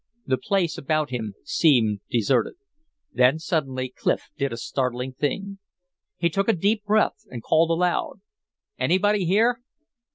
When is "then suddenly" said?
3.13-3.89